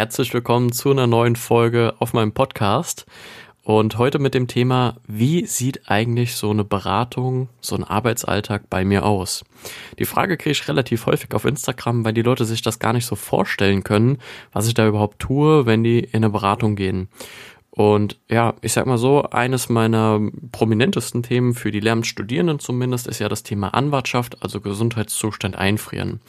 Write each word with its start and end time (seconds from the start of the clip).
Herzlich 0.00 0.32
willkommen 0.32 0.72
zu 0.72 0.90
einer 0.90 1.06
neuen 1.06 1.36
Folge 1.36 1.92
auf 1.98 2.14
meinem 2.14 2.32
Podcast. 2.32 3.04
Und 3.62 3.98
heute 3.98 4.18
mit 4.18 4.32
dem 4.32 4.46
Thema, 4.46 4.96
wie 5.06 5.44
sieht 5.44 5.90
eigentlich 5.90 6.36
so 6.36 6.48
eine 6.48 6.64
Beratung, 6.64 7.50
so 7.60 7.76
ein 7.76 7.84
Arbeitsalltag 7.84 8.70
bei 8.70 8.82
mir 8.82 9.04
aus? 9.04 9.44
Die 9.98 10.06
Frage 10.06 10.38
kriege 10.38 10.52
ich 10.52 10.66
relativ 10.68 11.04
häufig 11.04 11.34
auf 11.34 11.44
Instagram, 11.44 12.02
weil 12.02 12.14
die 12.14 12.22
Leute 12.22 12.46
sich 12.46 12.62
das 12.62 12.78
gar 12.78 12.94
nicht 12.94 13.04
so 13.04 13.14
vorstellen 13.14 13.84
können, 13.84 14.16
was 14.54 14.68
ich 14.68 14.72
da 14.72 14.88
überhaupt 14.88 15.18
tue, 15.18 15.66
wenn 15.66 15.84
die 15.84 15.98
in 15.98 16.24
eine 16.24 16.30
Beratung 16.30 16.76
gehen. 16.76 17.10
Und 17.68 18.18
ja, 18.30 18.54
ich 18.62 18.72
sag 18.72 18.86
mal 18.86 18.96
so, 18.96 19.24
eines 19.24 19.68
meiner 19.68 20.18
prominentesten 20.50 21.22
Themen 21.22 21.52
für 21.52 21.72
die 21.72 21.80
Lehramtsstudierenden 21.80 22.58
zumindest 22.58 23.06
ist 23.06 23.18
ja 23.18 23.28
das 23.28 23.42
Thema 23.42 23.74
Anwartschaft, 23.74 24.42
also 24.42 24.62
Gesundheitszustand 24.62 25.56
einfrieren. 25.56 26.22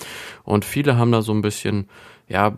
Und 0.43 0.65
viele 0.65 0.97
haben 0.97 1.13
da 1.13 1.21
so 1.21 1.31
ein 1.31 1.41
bisschen, 1.41 1.87
ja, 2.27 2.57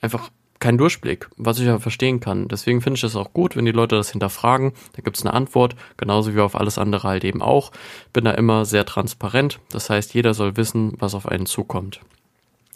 einfach 0.00 0.30
keinen 0.62 0.78
Durchblick, 0.78 1.28
was 1.36 1.58
ich 1.58 1.66
ja 1.66 1.78
verstehen 1.78 2.20
kann. 2.20 2.48
Deswegen 2.48 2.80
finde 2.80 2.96
ich 2.96 3.04
es 3.04 3.16
auch 3.16 3.34
gut, 3.34 3.56
wenn 3.56 3.66
die 3.66 3.72
Leute 3.72 3.96
das 3.96 4.12
hinterfragen. 4.12 4.72
Da 4.94 5.02
gibt 5.02 5.18
es 5.18 5.26
eine 5.26 5.34
Antwort, 5.34 5.74
genauso 5.96 6.34
wie 6.34 6.40
auf 6.40 6.54
alles 6.54 6.78
andere 6.78 7.08
halt 7.08 7.24
eben 7.24 7.42
auch. 7.42 7.72
Bin 8.12 8.24
da 8.24 8.30
immer 8.30 8.64
sehr 8.64 8.86
transparent. 8.86 9.58
Das 9.70 9.90
heißt, 9.90 10.14
jeder 10.14 10.32
soll 10.32 10.56
wissen, 10.56 10.94
was 10.98 11.14
auf 11.14 11.26
einen 11.26 11.46
zukommt. 11.46 12.00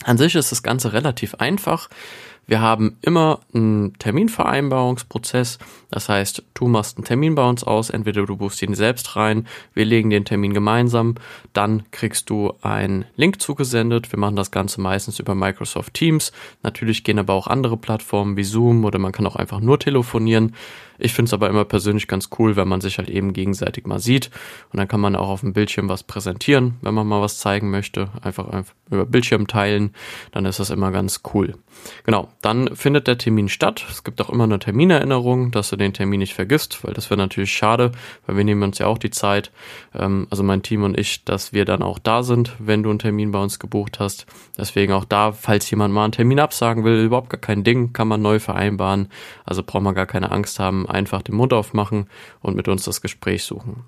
An 0.04 0.18
sich 0.18 0.34
ist 0.34 0.52
das 0.52 0.62
Ganze 0.62 0.92
relativ 0.92 1.36
einfach. 1.36 1.88
Wir 2.48 2.60
haben 2.60 2.96
immer 3.02 3.41
einen 3.52 3.95
Terminvereinbarungsprozess. 3.98 5.59
Das 5.91 6.09
heißt, 6.09 6.45
du 6.54 6.68
machst 6.68 6.96
einen 6.96 7.04
Termin 7.04 7.34
bei 7.34 7.48
uns 7.48 7.64
aus, 7.64 7.91
entweder 7.91 8.24
du 8.24 8.37
buchst 8.37 8.62
ihn 8.62 8.74
selbst 8.74 9.16
rein, 9.16 9.46
wir 9.74 9.84
legen 9.84 10.10
den 10.10 10.24
Termin 10.24 10.54
gemeinsam, 10.54 11.16
dann 11.52 11.84
kriegst 11.90 12.30
du 12.30 12.52
einen 12.62 13.04
Link 13.16 13.40
zugesendet. 13.40 14.12
Wir 14.12 14.18
machen 14.18 14.37
das 14.37 14.52
Ganze 14.52 14.80
meistens 14.80 15.18
über 15.18 15.34
Microsoft 15.34 15.95
Teams. 15.95 16.32
Natürlich 16.62 17.02
gehen 17.02 17.18
aber 17.18 17.34
auch 17.34 17.48
andere 17.48 17.77
Plattformen 17.77 18.37
wie 18.37 18.45
Zoom 18.45 18.84
oder 18.84 18.98
man 18.98 19.12
kann 19.12 19.26
auch 19.26 19.37
einfach 19.37 19.60
nur 19.60 19.78
telefonieren. 19.80 20.54
Ich 20.98 21.12
finde 21.12 21.28
es 21.28 21.34
aber 21.34 21.48
immer 21.48 21.65
persönlich 21.65 22.09
ganz 22.09 22.30
cool, 22.38 22.57
wenn 22.57 22.68
man 22.68 22.80
sich 22.80 22.98
halt 22.98 23.10
eben 23.10 23.32
gegenseitig 23.32 23.87
mal 23.87 23.98
sieht 23.98 24.30
und 24.73 24.79
dann 24.79 24.88
kann 24.88 25.01
man 25.01 25.15
auch 25.16 25.29
auf 25.29 25.40
dem 25.40 25.52
Bildschirm 25.52 25.88
was 25.88 26.02
präsentieren, 26.02 26.76
wenn 26.80 26.95
man 26.95 27.07
mal 27.07 27.20
was 27.20 27.38
zeigen 27.38 27.70
möchte. 27.70 28.09
Einfach, 28.23 28.48
einfach 28.48 28.74
über 28.90 29.04
Bildschirm 29.04 29.46
teilen, 29.46 29.90
dann 30.32 30.46
ist 30.46 30.60
das 30.60 30.70
immer 30.70 30.92
ganz 30.92 31.20
cool. 31.35 31.54
Genau, 32.04 32.29
dann 32.42 32.76
findet 32.76 33.06
der 33.06 33.18
Termin 33.18 33.48
statt. 33.48 33.84
Es 33.90 34.04
gibt 34.04 34.20
auch 34.20 34.30
immer 34.30 34.45
eine 34.45 34.59
Terminerinnerung, 34.59 35.51
dass 35.51 35.70
du 35.70 35.76
den 35.76 35.92
Termin 35.92 36.20
nicht 36.20 36.34
vergisst, 36.34 36.84
weil 36.84 36.95
das 36.95 37.10
wäre 37.10 37.18
natürlich 37.18 37.52
schade, 37.52 37.92
weil 38.26 38.37
wir 38.37 38.45
nehmen 38.45 38.62
uns 38.62 38.79
ja 38.79 38.87
auch 38.87 38.98
die 38.98 39.10
Zeit, 39.10 39.51
ähm, 39.95 40.26
also 40.30 40.42
mein 40.42 40.62
Team 40.62 40.82
und 40.82 40.98
ich, 40.98 41.24
dass 41.24 41.52
wir 41.52 41.64
dann 41.64 41.82
auch 41.82 41.98
da 41.98 42.23
sind, 42.23 42.54
wenn 42.59 42.82
du 42.82 42.90
einen 42.90 42.98
Termin 42.98 43.32
bei 43.32 43.42
uns 43.42 43.59
gebucht 43.59 44.01
hast. 44.01 44.26
Deswegen 44.59 44.92
auch 44.92 45.04
da, 45.04 45.32
falls 45.32 45.70
jemand 45.70 45.95
mal 45.95 46.04
einen 46.04 46.12
Termin 46.12 46.40
absagen 46.40 46.84
will, 46.84 47.02
überhaupt 47.04 47.30
gar 47.30 47.40
kein 47.40 47.64
Ding, 47.64 47.92
kann 47.92 48.09
man 48.09 48.23
neu 48.23 48.38
vereinbaren. 48.38 49.09
Also 49.45 49.62
braucht 49.62 49.82
man 49.82 49.95
gar 49.95 50.07
keine 50.07 50.30
Angst 50.30 50.59
haben, 50.59 50.88
einfach 50.88 51.23
den 51.23 51.37
Mund 51.37 51.52
aufmachen 51.52 52.07
und 52.40 52.57
mit 52.57 52.68
uns 52.68 52.84
das 52.84 53.01
Gespräch 53.01 53.45
suchen. 53.45 53.84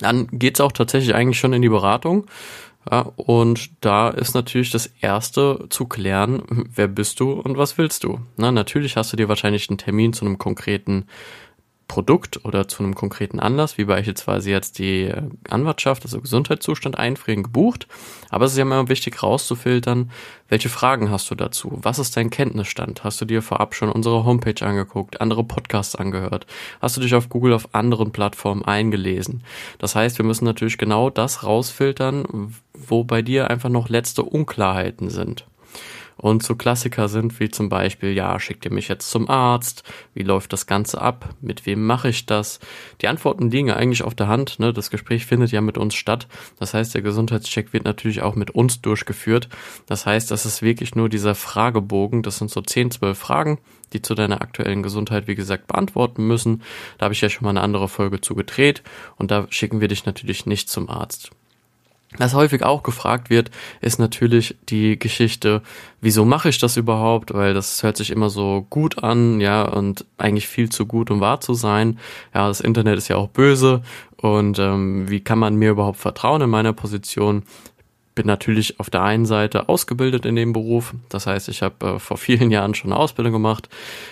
Dann 0.00 0.26
geht's 0.32 0.60
auch 0.60 0.72
tatsächlich 0.72 1.14
eigentlich 1.14 1.38
schon 1.38 1.52
in 1.52 1.62
die 1.62 1.68
Beratung. 1.68 2.26
Ja, 2.90 3.00
und 3.16 3.70
da 3.84 4.10
ist 4.10 4.34
natürlich 4.34 4.70
das 4.70 4.86
Erste 5.00 5.66
zu 5.70 5.86
klären, 5.86 6.42
wer 6.74 6.88
bist 6.88 7.20
du 7.20 7.32
und 7.32 7.56
was 7.56 7.78
willst 7.78 8.04
du. 8.04 8.20
Na, 8.36 8.52
natürlich 8.52 8.96
hast 8.96 9.12
du 9.12 9.16
dir 9.16 9.28
wahrscheinlich 9.28 9.68
einen 9.70 9.78
Termin 9.78 10.12
zu 10.12 10.24
einem 10.24 10.38
konkreten 10.38 11.06
Produkt 11.94 12.44
oder 12.44 12.66
zu 12.66 12.82
einem 12.82 12.96
konkreten 12.96 13.38
Anlass, 13.38 13.78
wie 13.78 13.84
beispielsweise 13.84 14.50
jetzt 14.50 14.80
die 14.80 15.02
äh, 15.02 15.22
Anwartschaft, 15.48 16.02
also 16.02 16.20
Gesundheitszustand 16.20 16.98
einfrieren, 16.98 17.44
gebucht. 17.44 17.86
Aber 18.30 18.46
es 18.46 18.50
ist 18.50 18.58
ja 18.58 18.62
immer 18.62 18.88
wichtig 18.88 19.22
rauszufiltern, 19.22 20.10
welche 20.48 20.68
Fragen 20.68 21.12
hast 21.12 21.30
du 21.30 21.36
dazu? 21.36 21.78
Was 21.82 22.00
ist 22.00 22.16
dein 22.16 22.30
Kenntnisstand? 22.30 23.04
Hast 23.04 23.20
du 23.20 23.26
dir 23.26 23.42
vorab 23.42 23.76
schon 23.76 23.92
unsere 23.92 24.24
Homepage 24.24 24.66
angeguckt, 24.66 25.20
andere 25.20 25.44
Podcasts 25.44 25.94
angehört? 25.94 26.46
Hast 26.82 26.96
du 26.96 27.00
dich 27.00 27.14
auf 27.14 27.28
Google 27.28 27.52
auf 27.52 27.76
anderen 27.76 28.10
Plattformen 28.10 28.64
eingelesen? 28.64 29.44
Das 29.78 29.94
heißt, 29.94 30.18
wir 30.18 30.24
müssen 30.24 30.46
natürlich 30.46 30.78
genau 30.78 31.10
das 31.10 31.44
rausfiltern, 31.44 32.56
wo 32.72 33.04
bei 33.04 33.22
dir 33.22 33.50
einfach 33.50 33.68
noch 33.68 33.88
letzte 33.88 34.24
Unklarheiten 34.24 35.10
sind 35.10 35.46
und 36.16 36.42
so 36.42 36.54
Klassiker 36.54 37.08
sind 37.08 37.38
wie 37.40 37.48
zum 37.48 37.68
Beispiel, 37.68 38.12
ja, 38.12 38.38
schickt 38.38 38.64
ihr 38.64 38.72
mich 38.72 38.88
jetzt 38.88 39.10
zum 39.10 39.28
Arzt? 39.28 39.82
Wie 40.14 40.22
läuft 40.22 40.52
das 40.52 40.66
Ganze 40.66 41.00
ab? 41.00 41.34
Mit 41.40 41.66
wem 41.66 41.84
mache 41.84 42.08
ich 42.08 42.26
das? 42.26 42.60
Die 43.00 43.08
Antworten 43.08 43.50
liegen 43.50 43.70
eigentlich 43.70 44.02
auf 44.02 44.14
der 44.14 44.28
Hand. 44.28 44.58
Ne? 44.58 44.72
Das 44.72 44.90
Gespräch 44.90 45.26
findet 45.26 45.50
ja 45.50 45.60
mit 45.60 45.78
uns 45.78 45.94
statt. 45.94 46.28
Das 46.58 46.74
heißt, 46.74 46.94
der 46.94 47.02
Gesundheitscheck 47.02 47.72
wird 47.72 47.84
natürlich 47.84 48.22
auch 48.22 48.36
mit 48.36 48.52
uns 48.52 48.80
durchgeführt. 48.80 49.48
Das 49.86 50.06
heißt, 50.06 50.30
das 50.30 50.46
ist 50.46 50.62
wirklich 50.62 50.94
nur 50.94 51.08
dieser 51.08 51.34
Fragebogen. 51.34 52.22
Das 52.22 52.38
sind 52.38 52.50
so 52.50 52.60
10, 52.60 52.92
12 52.92 53.18
Fragen, 53.18 53.58
die 53.92 54.02
zu 54.02 54.14
deiner 54.14 54.40
aktuellen 54.40 54.82
Gesundheit, 54.82 55.26
wie 55.26 55.34
gesagt, 55.34 55.66
beantworten 55.66 56.26
müssen. 56.26 56.62
Da 56.98 57.04
habe 57.04 57.14
ich 57.14 57.20
ja 57.20 57.28
schon 57.28 57.44
mal 57.44 57.50
eine 57.50 57.62
andere 57.62 57.88
Folge 57.88 58.20
zu 58.20 58.34
gedreht 58.34 58.82
und 59.16 59.30
da 59.30 59.46
schicken 59.50 59.80
wir 59.80 59.88
dich 59.88 60.06
natürlich 60.06 60.46
nicht 60.46 60.68
zum 60.68 60.88
Arzt. 60.88 61.32
Was 62.16 62.34
häufig 62.34 62.62
auch 62.62 62.84
gefragt 62.84 63.28
wird, 63.28 63.50
ist 63.80 63.98
natürlich 63.98 64.56
die 64.68 64.98
Geschichte, 64.98 65.62
wieso 66.00 66.24
mache 66.24 66.48
ich 66.48 66.58
das 66.58 66.76
überhaupt? 66.76 67.34
Weil 67.34 67.54
das 67.54 67.82
hört 67.82 67.96
sich 67.96 68.10
immer 68.10 68.30
so 68.30 68.66
gut 68.70 69.02
an, 69.02 69.40
ja, 69.40 69.62
und 69.62 70.04
eigentlich 70.16 70.46
viel 70.46 70.68
zu 70.68 70.86
gut, 70.86 71.10
um 71.10 71.20
wahr 71.20 71.40
zu 71.40 71.54
sein. 71.54 71.98
Ja, 72.32 72.46
das 72.46 72.60
Internet 72.60 72.98
ist 72.98 73.08
ja 73.08 73.16
auch 73.16 73.28
böse 73.28 73.82
und 74.16 74.60
ähm, 74.60 75.10
wie 75.10 75.20
kann 75.20 75.40
man 75.40 75.56
mir 75.56 75.70
überhaupt 75.70 75.98
vertrauen 75.98 76.42
in 76.42 76.50
meiner 76.50 76.72
Position? 76.72 77.42
Bin 78.14 78.28
natürlich 78.28 78.78
auf 78.78 78.90
der 78.90 79.02
einen 79.02 79.26
Seite 79.26 79.68
ausgebildet 79.68 80.24
in 80.24 80.36
dem 80.36 80.52
Beruf, 80.52 80.94
das 81.08 81.26
heißt, 81.26 81.48
ich 81.48 81.62
habe 81.62 81.86
äh, 81.86 81.98
vor 81.98 82.16
vielen 82.16 82.52
Jahren 82.52 82.74
schon 82.74 82.92
eine 82.92 83.00
Ausbildung 83.00 83.32
gemacht 83.32 83.68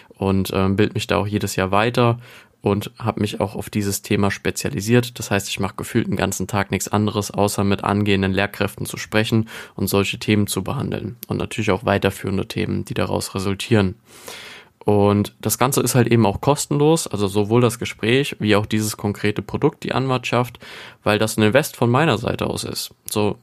und 0.09 0.51
ähm, 0.53 0.75
bild 0.75 0.95
mich 0.95 1.07
da 1.07 1.19
auch 1.19 1.27
jedes 1.29 1.55
Jahr 1.55 1.71
weiter 1.71 2.19
und 2.63 2.93
habe 2.99 3.21
mich 3.21 3.41
auch 3.41 3.57
auf 3.57 3.69
dieses 3.69 4.03
Thema 4.03 4.31
spezialisiert. 4.31 5.19
Das 5.19 5.31
heißt, 5.31 5.49
ich 5.49 5.61
mache 5.61 5.75
gefühlt 5.77 6.07
den 6.07 6.17
ganzen 6.17 6.47
Tag 6.47 6.71
nichts 6.71 6.89
anderes, 6.89 7.31
außer 7.31 7.65
mit 7.65 7.85
angehenden 7.85 8.33
Lehrkräften 8.33 8.87
zu 8.87 8.97
sprechen 8.97 9.49
und 9.75 9.89
solche 9.89 10.19
Themen 10.19 10.47
zu 10.47 10.63
behandeln. 10.63 11.17
Und 11.27 11.39
natürlich 11.39 11.73
auch 11.73 11.85
weiterführende 11.85 12.47
Themen, 12.47 12.85
die 12.85 12.95
daraus 12.95 13.35
resultieren. 13.35 13.97
Und 14.85 15.35
das 15.41 15.59
Ganze 15.59 15.81
ist 15.81 15.95
halt 15.95 16.09
eben 16.09 16.27
auch 16.27 16.41
kostenlos, 16.41 17.07
also 17.07 17.29
sowohl 17.29 17.61
das 17.61 17.79
Gespräch 17.79 18.37
wie 18.41 18.57
auch 18.57 18.67
dieses 18.67 18.97
konkrete 18.97 19.43
Produkt, 19.43 19.85
die 19.85 19.93
Anwartschaft, 19.93 20.59
weil 21.05 21.19
das 21.19 21.37
ein 21.37 21.43
Invest 21.43 21.77
von 21.77 21.91
meiner 21.91 22.19
Seite 22.19 22.47
aus 22.47 22.65
ist. 22.65 22.93
So, 23.09 23.39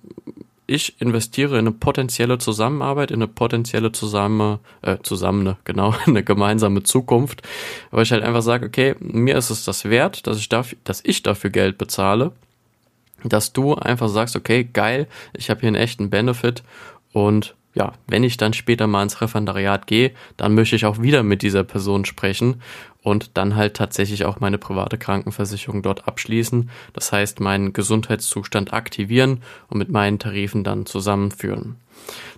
ich 0.69 1.01
investiere 1.01 1.53
in 1.53 1.67
eine 1.67 1.71
potenzielle 1.71 2.37
Zusammenarbeit, 2.37 3.11
in 3.11 3.17
eine 3.17 3.27
potenzielle 3.27 3.91
zusammen, 3.91 4.59
äh, 4.81 4.97
zusammen, 5.03 5.55
genau, 5.63 5.95
eine 6.05 6.23
gemeinsame 6.23 6.83
Zukunft, 6.83 7.41
weil 7.91 8.03
ich 8.03 8.11
halt 8.11 8.23
einfach 8.23 8.41
sage, 8.41 8.67
okay, 8.67 8.95
mir 8.99 9.37
ist 9.37 9.49
es 9.49 9.65
das 9.65 9.85
wert, 9.85 10.27
dass 10.27 10.37
ich 10.37 10.49
dafür, 10.49 10.77
dass 10.83 11.01
ich 11.03 11.23
dafür 11.23 11.49
Geld 11.49 11.77
bezahle, 11.77 12.31
dass 13.23 13.51
du 13.51 13.75
einfach 13.75 14.09
sagst, 14.09 14.35
okay, 14.35 14.63
geil, 14.63 15.07
ich 15.33 15.49
habe 15.49 15.61
hier 15.61 15.67
einen 15.67 15.75
echten 15.75 16.09
Benefit 16.09 16.63
und 17.11 17.55
ja, 17.79 17.93
wenn 18.07 18.23
ich 18.23 18.35
dann 18.35 18.53
später 18.53 18.87
mal 18.87 19.03
ins 19.03 19.21
Referendariat 19.21 19.87
gehe, 19.87 20.11
dann 20.35 20.53
möchte 20.53 20.75
ich 20.75 20.85
auch 20.85 21.01
wieder 21.01 21.23
mit 21.23 21.41
dieser 21.41 21.63
Person 21.63 22.03
sprechen 22.03 22.61
und 23.01 23.37
dann 23.37 23.55
halt 23.55 23.75
tatsächlich 23.75 24.25
auch 24.25 24.41
meine 24.41 24.57
private 24.57 24.97
Krankenversicherung 24.97 25.81
dort 25.81 26.05
abschließen. 26.05 26.69
Das 26.91 27.13
heißt, 27.13 27.39
meinen 27.39 27.71
Gesundheitszustand 27.71 28.73
aktivieren 28.73 29.41
und 29.69 29.77
mit 29.77 29.89
meinen 29.89 30.19
Tarifen 30.19 30.65
dann 30.65 30.85
zusammenführen. 30.85 31.77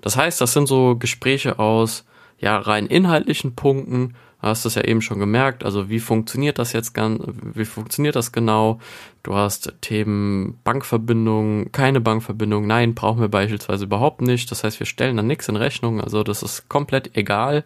Das 0.02 0.16
heißt, 0.16 0.40
das 0.40 0.54
sind 0.54 0.68
so 0.68 0.96
Gespräche 0.96 1.58
aus 1.58 2.06
ja 2.40 2.58
rein 2.58 2.86
inhaltlichen 2.86 3.56
Punkten, 3.56 4.14
hast 4.40 4.66
es 4.66 4.76
ja 4.76 4.84
eben 4.84 5.02
schon 5.02 5.20
gemerkt. 5.20 5.64
Also 5.64 5.90
wie 5.90 6.00
funktioniert 6.00 6.60
das 6.60 6.74
jetzt 6.74 6.94
ganz, 6.94 7.22
wie 7.54 7.66
funktioniert 7.66 8.16
das 8.16 8.32
genau? 8.32 8.80
Du 9.24 9.36
hast 9.36 9.74
Themen 9.82 10.60
Bankverbindung, 10.64 11.72
keine 11.72 12.02
Bankverbindung, 12.02 12.66
nein, 12.66 12.96
brauchen 12.96 13.22
wir 13.22 13.30
beispielsweise 13.30 13.86
überhaupt 13.86 14.22
nicht. 14.22 14.50
Das 14.50 14.64
heißt, 14.64 14.80
wir 14.80 14.88
stellen 14.88 15.18
dann 15.18 15.28
nichts 15.28 15.48
in 15.48 15.56
Rechnung. 15.56 16.02
Also 16.02 16.24
das 16.24 16.42
ist 16.42 16.70
komplett 16.70 17.16
egal. 17.16 17.64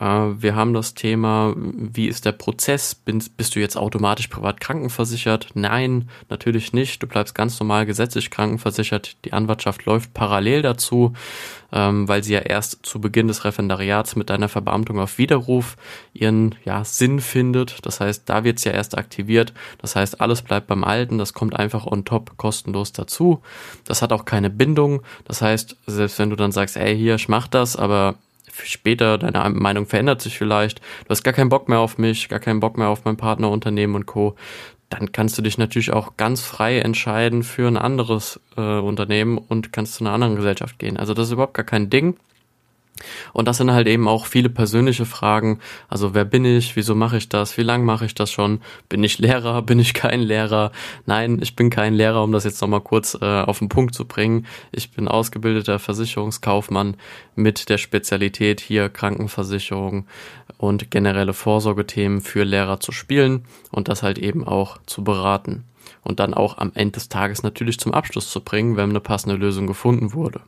Äh, 0.00 0.04
wir 0.04 0.56
haben 0.56 0.74
das 0.74 0.94
Thema, 0.94 1.54
wie 1.56 2.08
ist 2.08 2.24
der 2.24 2.32
Prozess? 2.32 2.96
Bist 2.96 3.54
du 3.54 3.60
jetzt 3.60 3.76
automatisch 3.76 4.26
privat 4.26 4.60
krankenversichert? 4.60 5.50
Nein, 5.54 6.08
natürlich 6.28 6.72
nicht. 6.72 7.00
Du 7.02 7.06
bleibst 7.06 7.34
ganz 7.34 7.58
normal 7.60 7.86
gesetzlich 7.86 8.30
krankenversichert. 8.30 9.24
Die 9.24 9.32
Anwartschaft 9.32 9.84
läuft 9.84 10.14
parallel 10.14 10.62
dazu, 10.62 11.12
ähm, 11.72 12.08
weil 12.08 12.24
sie 12.24 12.32
ja 12.32 12.40
erst 12.40 12.84
zu 12.84 13.00
Beginn 13.00 13.28
des 13.28 13.44
Referendariats 13.44 14.16
mit 14.16 14.30
deiner 14.30 14.48
Verbeamtung 14.48 14.98
auf 14.98 15.18
Widerruf 15.18 15.76
ihren 16.12 16.54
ja, 16.64 16.84
Sinn 16.84 17.20
findet. 17.20 17.86
Das 17.86 18.00
heißt, 18.00 18.28
da 18.28 18.42
wird 18.42 18.58
es 18.58 18.64
ja 18.64 18.72
erst 18.72 18.98
aktiviert. 18.98 19.52
Das 19.80 19.94
heißt, 19.94 20.20
alles 20.20 20.42
bleibt 20.42 20.66
beim 20.66 20.84
Alten. 20.88 21.18
Das 21.18 21.34
kommt 21.34 21.56
einfach 21.56 21.86
on 21.86 22.04
top 22.04 22.36
kostenlos 22.36 22.92
dazu. 22.92 23.42
Das 23.84 24.02
hat 24.02 24.12
auch 24.12 24.24
keine 24.24 24.50
Bindung. 24.50 25.02
Das 25.24 25.42
heißt, 25.42 25.76
selbst 25.86 26.18
wenn 26.18 26.30
du 26.30 26.36
dann 26.36 26.52
sagst, 26.52 26.76
ey, 26.76 26.96
hier, 26.96 27.14
ich 27.16 27.28
mach 27.28 27.46
das, 27.46 27.76
aber 27.76 28.16
später 28.64 29.18
deine 29.18 29.50
Meinung 29.50 29.86
verändert 29.86 30.20
sich 30.20 30.36
vielleicht, 30.36 30.80
du 30.80 31.10
hast 31.10 31.22
gar 31.22 31.34
keinen 31.34 31.48
Bock 31.48 31.68
mehr 31.68 31.78
auf 31.78 31.98
mich, 31.98 32.28
gar 32.28 32.40
keinen 32.40 32.60
Bock 32.60 32.76
mehr 32.76 32.88
auf 32.88 33.04
mein 33.04 33.16
Partnerunternehmen 33.16 33.94
und 33.94 34.06
Co., 34.06 34.34
dann 34.90 35.12
kannst 35.12 35.36
du 35.36 35.42
dich 35.42 35.58
natürlich 35.58 35.92
auch 35.92 36.16
ganz 36.16 36.40
frei 36.40 36.78
entscheiden 36.78 37.42
für 37.42 37.68
ein 37.68 37.76
anderes 37.76 38.40
äh, 38.56 38.78
Unternehmen 38.78 39.36
und 39.36 39.72
kannst 39.72 39.94
zu 39.94 40.04
einer 40.04 40.14
anderen 40.14 40.36
Gesellschaft 40.36 40.78
gehen. 40.78 40.96
Also 40.96 41.12
das 41.12 41.26
ist 41.26 41.32
überhaupt 41.32 41.54
gar 41.54 41.66
kein 41.66 41.90
Ding. 41.90 42.16
Und 43.32 43.48
das 43.48 43.58
sind 43.58 43.70
halt 43.70 43.86
eben 43.86 44.08
auch 44.08 44.26
viele 44.26 44.48
persönliche 44.48 45.06
Fragen. 45.06 45.60
Also 45.88 46.14
wer 46.14 46.24
bin 46.24 46.44
ich? 46.44 46.76
Wieso 46.76 46.94
mache 46.94 47.16
ich 47.16 47.28
das? 47.28 47.56
Wie 47.56 47.62
lange 47.62 47.84
mache 47.84 48.04
ich 48.04 48.14
das 48.14 48.30
schon? 48.30 48.60
Bin 48.88 49.02
ich 49.04 49.18
Lehrer? 49.18 49.62
Bin 49.68 49.78
ich 49.78 49.94
kein 49.94 50.20
Lehrer? 50.20 50.72
Nein, 51.06 51.38
ich 51.42 51.56
bin 51.56 51.70
kein 51.70 51.94
Lehrer, 51.94 52.22
um 52.22 52.32
das 52.32 52.44
jetzt 52.44 52.60
nochmal 52.60 52.80
kurz 52.80 53.16
äh, 53.20 53.24
auf 53.24 53.58
den 53.58 53.68
Punkt 53.68 53.94
zu 53.94 54.06
bringen. 54.06 54.46
Ich 54.72 54.90
bin 54.92 55.08
ausgebildeter 55.08 55.78
Versicherungskaufmann 55.78 56.96
mit 57.34 57.68
der 57.68 57.78
Spezialität 57.78 58.60
hier 58.60 58.88
Krankenversicherung 58.88 60.06
und 60.56 60.90
generelle 60.90 61.32
Vorsorgethemen 61.32 62.20
für 62.20 62.44
Lehrer 62.44 62.80
zu 62.80 62.92
spielen 62.92 63.44
und 63.70 63.88
das 63.88 64.02
halt 64.02 64.18
eben 64.18 64.46
auch 64.46 64.78
zu 64.86 65.04
beraten. 65.04 65.64
Und 66.02 66.20
dann 66.20 66.34
auch 66.34 66.58
am 66.58 66.72
Ende 66.74 66.92
des 66.92 67.08
Tages 67.08 67.42
natürlich 67.42 67.78
zum 67.78 67.92
Abschluss 67.92 68.30
zu 68.30 68.40
bringen, 68.40 68.76
wenn 68.76 68.90
eine 68.90 69.00
passende 69.00 69.36
Lösung 69.36 69.66
gefunden 69.66 70.12
wurde. 70.12 70.40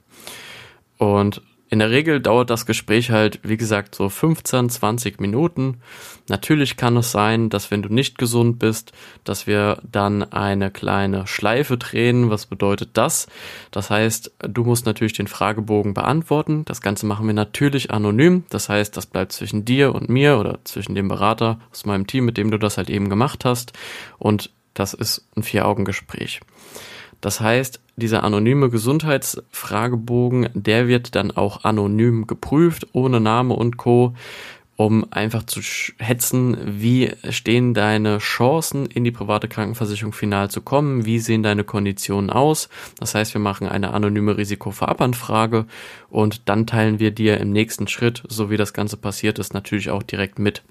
Und 0.98 1.42
in 1.70 1.78
der 1.78 1.90
Regel 1.90 2.20
dauert 2.20 2.50
das 2.50 2.66
Gespräch 2.66 3.12
halt, 3.12 3.38
wie 3.44 3.56
gesagt, 3.56 3.94
so 3.94 4.08
15, 4.08 4.70
20 4.70 5.20
Minuten. 5.20 5.80
Natürlich 6.28 6.76
kann 6.76 6.96
es 6.96 7.12
sein, 7.12 7.48
dass 7.48 7.70
wenn 7.70 7.80
du 7.80 7.88
nicht 7.88 8.18
gesund 8.18 8.58
bist, 8.58 8.90
dass 9.22 9.46
wir 9.46 9.80
dann 9.88 10.24
eine 10.24 10.72
kleine 10.72 11.28
Schleife 11.28 11.78
drehen. 11.78 12.28
Was 12.28 12.46
bedeutet 12.46 12.90
das? 12.94 13.28
Das 13.70 13.88
heißt, 13.88 14.32
du 14.48 14.64
musst 14.64 14.84
natürlich 14.84 15.12
den 15.12 15.28
Fragebogen 15.28 15.94
beantworten. 15.94 16.64
Das 16.64 16.80
Ganze 16.80 17.06
machen 17.06 17.28
wir 17.28 17.34
natürlich 17.34 17.92
anonym. 17.92 18.44
Das 18.50 18.68
heißt, 18.68 18.96
das 18.96 19.06
bleibt 19.06 19.30
zwischen 19.30 19.64
dir 19.64 19.94
und 19.94 20.08
mir 20.08 20.38
oder 20.38 20.58
zwischen 20.64 20.96
dem 20.96 21.06
Berater 21.06 21.60
aus 21.70 21.86
meinem 21.86 22.08
Team, 22.08 22.24
mit 22.24 22.36
dem 22.36 22.50
du 22.50 22.58
das 22.58 22.78
halt 22.78 22.90
eben 22.90 23.08
gemacht 23.08 23.44
hast. 23.44 23.72
Und 24.18 24.50
das 24.74 24.92
ist 24.92 25.28
ein 25.36 25.44
Vier-Augen-Gespräch. 25.44 26.40
Das 27.20 27.40
heißt, 27.40 27.80
dieser 27.96 28.24
anonyme 28.24 28.70
Gesundheitsfragebogen, 28.70 30.48
der 30.54 30.88
wird 30.88 31.14
dann 31.14 31.30
auch 31.30 31.64
anonym 31.64 32.26
geprüft, 32.26 32.88
ohne 32.92 33.20
Name 33.20 33.54
und 33.54 33.76
Co., 33.76 34.14
um 34.76 35.06
einfach 35.10 35.42
zu 35.42 35.60
hetzen, 35.98 36.56
wie 36.64 37.12
stehen 37.28 37.74
deine 37.74 38.16
Chancen, 38.16 38.86
in 38.86 39.04
die 39.04 39.10
private 39.10 39.46
Krankenversicherung 39.46 40.14
final 40.14 40.50
zu 40.50 40.62
kommen, 40.62 41.04
wie 41.04 41.18
sehen 41.18 41.42
deine 41.42 41.64
Konditionen 41.64 42.30
aus. 42.30 42.70
Das 42.98 43.14
heißt, 43.14 43.34
wir 43.34 43.42
machen 43.42 43.68
eine 43.68 43.92
anonyme 43.92 44.38
Risikovorabanfrage 44.38 45.66
und 46.08 46.48
dann 46.48 46.66
teilen 46.66 46.98
wir 46.98 47.10
dir 47.10 47.36
im 47.40 47.52
nächsten 47.52 47.88
Schritt, 47.88 48.22
so 48.26 48.48
wie 48.48 48.56
das 48.56 48.72
Ganze 48.72 48.96
passiert 48.96 49.38
ist, 49.38 49.52
natürlich 49.52 49.90
auch 49.90 50.02
direkt 50.02 50.38
mit. 50.38 50.62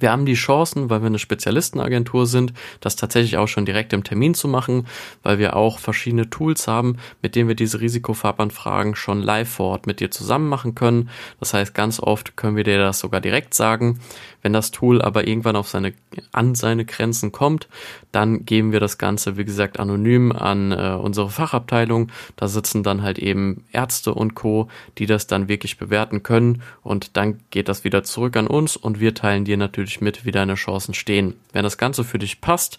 Wir 0.00 0.10
haben 0.10 0.26
die 0.26 0.34
Chancen, 0.34 0.90
weil 0.90 1.00
wir 1.00 1.06
eine 1.06 1.18
Spezialistenagentur 1.18 2.26
sind, 2.26 2.52
das 2.80 2.96
tatsächlich 2.96 3.36
auch 3.36 3.48
schon 3.48 3.66
direkt 3.66 3.92
im 3.92 4.04
Termin 4.04 4.34
zu 4.34 4.48
machen, 4.48 4.86
weil 5.22 5.38
wir 5.38 5.56
auch 5.56 5.78
verschiedene 5.78 6.30
Tools 6.30 6.68
haben, 6.68 6.96
mit 7.22 7.36
denen 7.36 7.48
wir 7.48 7.56
diese 7.56 7.80
Risikofarbanfragen 7.80 8.94
schon 8.94 9.22
live 9.22 9.48
vor 9.48 9.66
Ort 9.66 9.86
mit 9.86 10.00
dir 10.00 10.10
zusammen 10.10 10.48
machen 10.48 10.74
können. 10.74 11.10
Das 11.40 11.54
heißt, 11.54 11.74
ganz 11.74 12.00
oft 12.00 12.36
können 12.36 12.56
wir 12.56 12.64
dir 12.64 12.78
das 12.78 13.00
sogar 13.00 13.20
direkt 13.20 13.54
sagen. 13.54 14.00
Wenn 14.42 14.52
das 14.52 14.70
Tool 14.70 15.00
aber 15.00 15.26
irgendwann 15.26 15.56
auf 15.56 15.68
seine, 15.68 15.94
an 16.32 16.54
seine 16.54 16.84
Grenzen 16.84 17.32
kommt, 17.32 17.66
dann 18.12 18.44
geben 18.44 18.72
wir 18.72 18.80
das 18.80 18.98
Ganze, 18.98 19.38
wie 19.38 19.44
gesagt, 19.46 19.80
anonym 19.80 20.32
an 20.32 20.70
äh, 20.70 20.98
unsere 21.00 21.30
Fachabteilung. 21.30 22.12
Da 22.36 22.46
sitzen 22.46 22.82
dann 22.82 23.02
halt 23.02 23.18
eben 23.18 23.64
Ärzte 23.72 24.12
und 24.12 24.34
Co., 24.34 24.68
die 24.98 25.06
das 25.06 25.26
dann 25.26 25.48
wirklich 25.48 25.78
bewerten 25.78 26.22
können 26.22 26.62
und 26.82 27.16
dann 27.16 27.40
geht 27.50 27.68
das 27.68 27.84
wieder 27.84 28.04
zurück 28.04 28.36
an 28.36 28.46
uns 28.46 28.76
und 28.76 29.00
wir 29.00 29.14
teilen 29.14 29.44
dir 29.44 29.56
natürlich 29.56 29.83
mit, 30.00 30.24
wie 30.24 30.30
deine 30.30 30.54
Chancen 30.54 30.94
stehen. 30.94 31.34
Wenn 31.52 31.62
das 31.62 31.78
Ganze 31.78 32.04
für 32.04 32.18
dich 32.18 32.40
passt, 32.40 32.78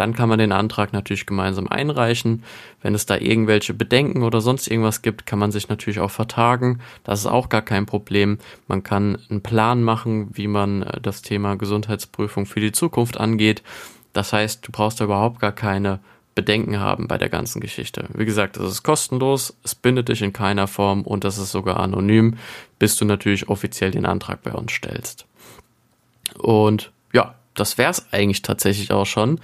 dann 0.00 0.14
kann 0.14 0.30
man 0.30 0.38
den 0.38 0.52
Antrag 0.52 0.94
natürlich 0.94 1.26
gemeinsam 1.26 1.68
einreichen. 1.68 2.42
Wenn 2.80 2.94
es 2.94 3.04
da 3.04 3.18
irgendwelche 3.18 3.74
Bedenken 3.74 4.22
oder 4.22 4.40
sonst 4.40 4.66
irgendwas 4.66 5.02
gibt, 5.02 5.26
kann 5.26 5.38
man 5.38 5.52
sich 5.52 5.68
natürlich 5.68 6.00
auch 6.00 6.10
vertagen. 6.10 6.80
Das 7.04 7.20
ist 7.20 7.26
auch 7.26 7.50
gar 7.50 7.60
kein 7.60 7.84
Problem. 7.84 8.38
Man 8.66 8.82
kann 8.82 9.18
einen 9.28 9.42
Plan 9.42 9.82
machen, 9.82 10.30
wie 10.32 10.46
man 10.46 10.82
äh, 10.82 11.00
das 11.02 11.20
Thema 11.20 11.56
Gesundheitsprüfung 11.56 12.46
für 12.46 12.60
die 12.60 12.72
Zukunft 12.72 13.20
angeht. 13.20 13.62
Das 14.14 14.32
heißt, 14.32 14.66
du 14.66 14.72
brauchst 14.72 15.00
da 15.00 15.04
überhaupt 15.04 15.38
gar 15.38 15.52
keine 15.52 16.00
Bedenken 16.34 16.80
haben 16.80 17.06
bei 17.06 17.18
der 17.18 17.28
ganzen 17.28 17.60
Geschichte. 17.60 18.06
Wie 18.14 18.24
gesagt, 18.24 18.56
es 18.56 18.70
ist 18.70 18.82
kostenlos, 18.82 19.54
es 19.64 19.74
bindet 19.74 20.08
dich 20.08 20.22
in 20.22 20.32
keiner 20.32 20.66
Form 20.66 21.02
und 21.02 21.26
es 21.26 21.36
ist 21.36 21.52
sogar 21.52 21.78
anonym, 21.78 22.38
bis 22.78 22.96
du 22.96 23.04
natürlich 23.04 23.50
offiziell 23.50 23.90
den 23.90 24.06
Antrag 24.06 24.42
bei 24.42 24.52
uns 24.52 24.72
stellst. 24.72 25.26
Und 26.38 26.92
ja, 27.12 27.34
das 27.54 27.78
wäre 27.78 27.90
es 27.90 28.12
eigentlich 28.12 28.42
tatsächlich 28.42 28.92
auch 28.92 29.06
schon. 29.06 29.40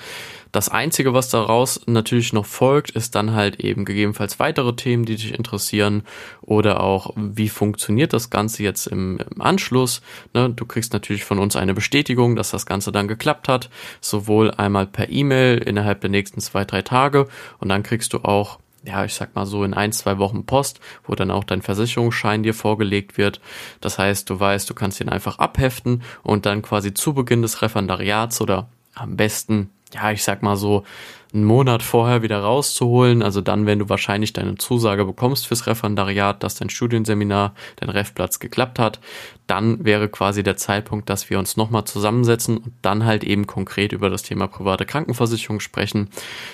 Das 0.53 0.71
Einzige, 0.71 1.12
was 1.12 1.29
daraus 1.29 1.83
natürlich 1.87 2.33
noch 2.33 2.47
folgt, 2.47 2.91
ist 2.91 3.15
dann 3.15 3.35
halt 3.35 3.61
eben 3.61 3.85
gegebenenfalls 3.85 4.38
weitere 4.38 4.75
Themen, 4.75 5.05
die 5.05 5.17
dich 5.17 5.35
interessieren 5.35 6.03
oder 6.41 6.81
auch, 6.81 7.12
wie 7.15 7.50
funktioniert 7.50 8.15
das 8.15 8.31
Ganze 8.31 8.62
jetzt 8.62 8.87
im, 8.87 9.19
im 9.19 9.43
Anschluss. 9.43 10.00
Ne? 10.33 10.49
Du 10.49 10.65
kriegst 10.65 10.94
natürlich 10.94 11.25
von 11.25 11.41
uns 11.41 11.56
eine 11.56 11.75
Bestätigung, 11.75 12.37
dass 12.37 12.53
das 12.53 12.65
Ganze 12.65 12.91
dann 12.91 13.06
geklappt 13.06 13.49
hat, 13.49 13.69
sowohl 14.00 14.50
einmal 14.50 14.87
per 14.87 15.11
E-Mail 15.11 15.59
innerhalb 15.59 16.00
der 16.00 16.11
nächsten 16.11 16.41
zwei, 16.41 16.65
drei 16.65 16.81
Tage 16.81 17.29
und 17.59 17.69
dann 17.69 17.83
kriegst 17.83 18.15
du 18.15 18.21
auch 18.21 18.59
ja, 18.87 19.05
ich 19.05 19.15
sag 19.15 19.35
mal 19.35 19.47
so 19.47 19.65
in 19.65 19.75
ein, 19.75 19.93
zwei 19.93 20.19
Wochen 20.19 20.47
Post, 20.47 20.81
wo 21.05 21.15
dann 21.15 21.31
auch 21.31 21.44
dein 21.44 21.62
Versicherungsschein 21.62 22.43
dir 22.43 22.55
vorgelegt 22.55 23.19
wird. 23.19 23.41
Das 23.81 23.99
heißt, 23.99 24.31
du 24.31 24.38
weißt, 24.38 24.71
du 24.71 24.75
kannst 24.75 25.00
ihn 25.00 25.09
einfach 25.09 25.38
abheften 25.38 26.03
und 26.23 26.47
dann 26.47 26.62
quasi 26.62 26.94
zu 26.94 27.12
Beginn 27.12 27.43
des 27.43 27.62
Referendariats 27.62 28.41
oder 28.41 28.69
am 28.94 29.17
besten, 29.17 29.71
ja, 29.94 30.11
ich 30.11 30.23
sag 30.25 30.43
mal 30.43 30.56
so 30.56 30.85
einen 31.33 31.44
Monat 31.44 31.83
vorher 31.83 32.23
wieder 32.23 32.41
rauszuholen. 32.41 33.23
Also 33.23 33.41
dann, 33.41 33.67
wenn 33.67 33.79
du 33.79 33.88
wahrscheinlich 33.88 34.33
deine 34.33 34.56
Zusage 34.56 35.05
bekommst 35.05 35.47
fürs 35.47 35.67
Referendariat, 35.67 36.43
dass 36.43 36.55
dein 36.55 36.71
Studienseminar, 36.71 37.55
dein 37.77 37.91
Refplatz 37.91 38.38
geklappt 38.38 38.79
hat, 38.79 39.00
dann 39.47 39.85
wäre 39.85 40.09
quasi 40.09 40.43
der 40.43 40.56
Zeitpunkt, 40.56 41.11
dass 41.11 41.29
wir 41.29 41.38
uns 41.38 41.56
nochmal 41.56 41.85
zusammensetzen 41.85 42.56
und 42.59 42.73
dann 42.83 43.05
halt 43.05 43.23
eben 43.23 43.47
konkret 43.47 43.93
über 43.93 44.09
das 44.09 44.23
Thema 44.23 44.47
private 44.47 44.87
Krankenversicherung 44.87 45.61
sprechen, 45.61 46.09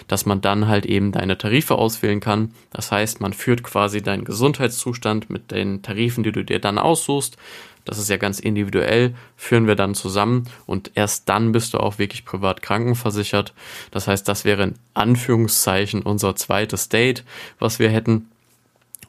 dass 0.09 0.27
man 0.27 0.41
dann 0.41 0.69
halt 0.69 0.85
eben 0.85 1.13
deine 1.13 1.39
Tarife 1.39 1.77
auswählen 1.77 2.21
kann. 2.21 2.53
Das 2.71 2.91
heißt, 2.91 3.21
man 3.21 3.33
führt 3.33 3.63
quasi 3.63 4.03
deinen 4.03 4.25
Gesundheitszustand 4.25 5.31
mit 5.31 5.51
den 5.51 5.83
Tarifen, 5.83 6.25
die 6.25 6.33
du 6.33 6.45
dir 6.45 6.59
dann 6.59 6.79
aussuchst, 6.79 7.37
das 7.85 7.99
ist 7.99 8.09
ja 8.09 8.17
ganz 8.17 8.39
individuell, 8.39 9.15
führen 9.37 9.67
wir 9.67 9.75
dann 9.75 9.95
zusammen 9.95 10.49
und 10.67 10.93
erst 10.95 11.29
dann 11.29 11.53
bist 11.53 11.75
du 11.75 11.79
auch 11.79 11.99
wirklich 11.99 12.25
privat 12.25 12.63
krankenversichert. 12.63 13.53
Das 13.91 14.09
heißt, 14.09 14.27
das 14.29 14.45
wäre 14.45 14.63
in 14.63 14.75
Anführungszeichen 14.95 16.03
unser 16.03 16.37
zweites 16.37 16.89
Date, 16.89 17.25
was 17.59 17.79
wir 17.79 17.91
hätten, 17.91 18.29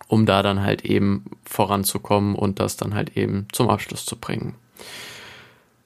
um 0.08 0.25
da 0.25 0.44
dann 0.44 0.64
halt 0.64 0.86
eben 0.86 1.25
voranzukommen 1.46 2.36
und 2.36 2.60
das 2.60 2.78
dann 2.78 2.94
halt 2.94 3.16
eben 3.18 3.48
zum 3.52 3.70
Abschluss 3.70 4.06
zu 4.06 4.16
bringen. 4.16 4.56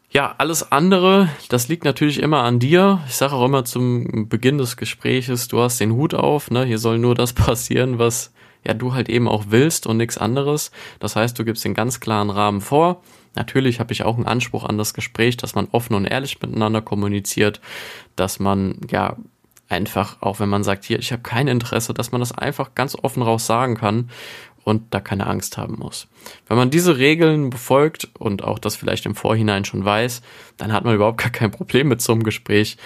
Ja, 0.10 0.36
alles 0.38 0.72
andere, 0.72 1.30
das 1.50 1.68
liegt 1.68 1.84
natürlich 1.84 2.20
immer 2.22 2.44
an 2.44 2.60
dir. 2.60 3.04
Ich 3.08 3.16
sage 3.16 3.34
auch 3.34 3.46
immer 3.46 3.66
zum 3.66 4.30
Beginn 4.30 4.58
des 4.58 4.78
Gespräches, 4.78 5.50
du 5.50 5.60
hast 5.62 5.80
den 5.80 5.92
Hut 5.92 6.14
auf, 6.14 6.50
ne? 6.50 6.64
Hier 6.64 6.80
soll 6.80 6.98
nur 6.98 7.14
das 7.14 7.34
passieren, 7.34 8.00
was 8.00 8.32
ja 8.68 8.74
du 8.74 8.94
halt 8.94 9.10
eben 9.10 9.28
auch 9.28 9.46
willst 9.48 9.88
und 9.88 9.98
nichts 9.98 10.18
anderes. 10.18 10.72
Das 11.00 11.16
heißt, 11.16 11.40
du 11.40 11.46
gibst 11.46 11.64
den 11.66 11.74
ganz 11.74 12.00
klaren 12.00 12.30
Rahmen 12.30 12.62
vor. 12.62 13.02
Natürlich 13.34 13.80
habe 13.80 13.94
ich 13.94 14.04
auch 14.04 14.16
einen 14.16 14.28
Anspruch 14.28 14.66
an 14.66 14.78
das 14.78 14.94
Gespräch, 14.94 15.38
dass 15.38 15.56
man 15.56 15.68
offen 15.72 15.96
und 15.96 16.06
ehrlich 16.06 16.42
miteinander 16.42 16.82
kommuniziert, 16.82 17.62
dass 18.16 18.40
man 18.40 18.80
ja 18.90 19.16
einfach, 19.70 20.22
auch 20.22 20.40
wenn 20.40 20.50
man 20.50 20.64
sagt, 20.64 20.86
hier, 20.86 21.00
ich 21.00 21.12
habe 21.12 21.24
kein 21.24 21.48
Interesse, 21.48 21.94
dass 21.94 22.12
man 22.12 22.20
das 22.20 22.32
einfach 22.32 22.76
ganz 22.76 22.96
offen 22.96 23.24
raus 23.24 23.46
sagen 23.46 23.76
kann 23.76 24.10
und 24.64 24.94
da 24.94 25.00
keine 25.00 25.28
Angst 25.28 25.58
haben 25.58 25.78
muss. 25.80 26.08
Wenn 26.48 26.58
man 26.58 26.70
diese 26.70 26.98
Regeln 26.98 27.50
befolgt 27.50 28.10
und 28.18 28.44
auch 28.44 28.60
das 28.60 28.76
vielleicht 28.76 29.06
im 29.06 29.16
Vorhinein 29.16 29.64
schon 29.64 29.86
weiß, 29.86 30.22
dann 30.58 30.74
hat 30.74 30.84
man 30.84 30.96
überhaupt 30.96 31.20
gar 31.22 31.32
kein 31.32 31.52
Problem 31.52 31.88
mit 31.88 32.02
so 32.02 32.12
einem 32.12 32.24
Gespräch 32.24 32.78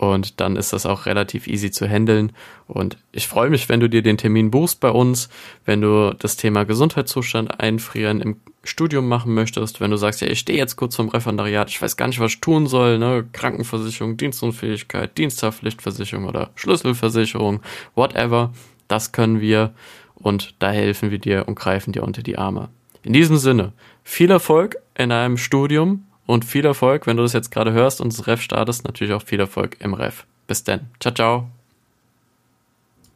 und 0.00 0.40
dann 0.40 0.56
ist 0.56 0.72
das 0.72 0.86
auch 0.86 1.04
relativ 1.04 1.46
easy 1.46 1.70
zu 1.70 1.86
handeln. 1.86 2.32
Und 2.66 2.96
ich 3.12 3.28
freue 3.28 3.50
mich, 3.50 3.68
wenn 3.68 3.80
du 3.80 3.88
dir 3.90 4.00
den 4.00 4.16
Termin 4.16 4.50
buchst 4.50 4.80
bei 4.80 4.88
uns, 4.88 5.28
wenn 5.66 5.82
du 5.82 6.14
das 6.18 6.38
Thema 6.38 6.64
Gesundheitszustand 6.64 7.60
einfrieren 7.60 8.22
im 8.22 8.36
Studium 8.64 9.08
machen 9.08 9.34
möchtest, 9.34 9.78
wenn 9.78 9.90
du 9.90 9.98
sagst, 9.98 10.22
ja, 10.22 10.28
ich 10.28 10.38
stehe 10.38 10.58
jetzt 10.58 10.76
kurz 10.76 10.96
vom 10.96 11.10
Referendariat, 11.10 11.68
ich 11.68 11.82
weiß 11.82 11.98
gar 11.98 12.06
nicht, 12.06 12.18
was 12.18 12.32
ich 12.32 12.40
tun 12.40 12.66
soll, 12.66 12.98
ne? 12.98 13.28
Krankenversicherung, 13.30 14.16
Dienstunfähigkeit, 14.16 15.18
Diensthaftpflichtversicherung 15.18 16.24
oder 16.24 16.48
Schlüsselversicherung, 16.54 17.60
whatever, 17.94 18.54
das 18.88 19.12
können 19.12 19.42
wir 19.42 19.74
und 20.14 20.54
da 20.60 20.70
helfen 20.70 21.10
wir 21.10 21.18
dir 21.18 21.46
und 21.46 21.56
greifen 21.56 21.92
dir 21.92 22.04
unter 22.04 22.22
die 22.22 22.38
Arme. 22.38 22.70
In 23.02 23.12
diesem 23.12 23.36
Sinne, 23.36 23.74
viel 24.02 24.30
Erfolg 24.30 24.76
in 24.94 25.10
deinem 25.10 25.36
Studium 25.36 26.06
und 26.30 26.44
viel 26.44 26.64
Erfolg, 26.64 27.06
wenn 27.06 27.16
du 27.16 27.24
das 27.24 27.32
jetzt 27.32 27.50
gerade 27.50 27.72
hörst 27.72 28.00
und 28.00 28.12
das 28.12 28.26
Ref 28.26 28.40
startest, 28.40 28.84
natürlich 28.84 29.12
auch 29.14 29.22
viel 29.22 29.40
Erfolg 29.40 29.76
im 29.80 29.94
Ref. 29.94 30.26
Bis 30.46 30.62
dann. 30.64 30.88
Ciao, 31.00 31.12
ciao. 31.12 31.59